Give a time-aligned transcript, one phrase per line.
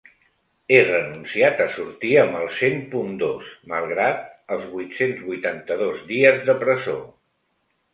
[0.69, 4.27] He renunciat a sortir amb el cent punt dos malgrat
[4.59, 7.03] el vuit-cents vuitanta-dos dies de presó.